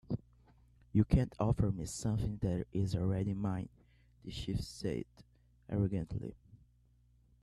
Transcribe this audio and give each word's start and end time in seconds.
"You 0.93 1.05
can't 1.05 1.35
offer 1.39 1.71
me 1.71 1.85
something 1.85 2.37
that 2.37 2.65
is 2.73 2.95
already 2.95 3.35
mine," 3.35 3.69
the 4.25 4.31
chief 4.31 4.61
said, 4.61 5.05
arrogantly. 5.69 6.33